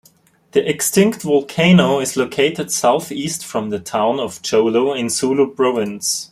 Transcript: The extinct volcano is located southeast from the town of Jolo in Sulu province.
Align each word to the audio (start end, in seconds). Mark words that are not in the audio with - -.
The 0.53 0.67
extinct 0.67 1.21
volcano 1.21 1.99
is 1.99 2.17
located 2.17 2.71
southeast 2.71 3.45
from 3.45 3.69
the 3.69 3.77
town 3.77 4.19
of 4.19 4.41
Jolo 4.41 4.95
in 4.95 5.11
Sulu 5.11 5.53
province. 5.53 6.27